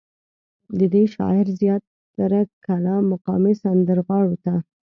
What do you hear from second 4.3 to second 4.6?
ته